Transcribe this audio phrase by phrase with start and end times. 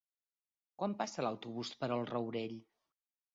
[0.79, 2.57] Quan passa l'autobús per el Rourell?